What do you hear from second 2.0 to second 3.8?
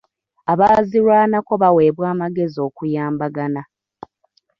amagezi okuyambagana.